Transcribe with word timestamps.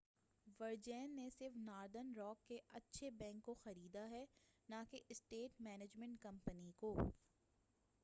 ورجین 0.59 1.15
نے 1.15 1.27
صرف 1.29 1.57
Northern 1.57 2.11
Rock 2.17 2.47
کے 2.47 2.59
اچھے 2.71 3.09
بینک' 3.19 3.43
کو 3.45 3.53
خریدا 3.63 4.09
ہے 4.09 4.25
نہ 4.69 4.83
کہ 4.91 4.99
اسیٹ 5.09 5.61
مینجمنٹ 5.61 6.19
کمپنی 6.21 6.71
کو 6.77 6.95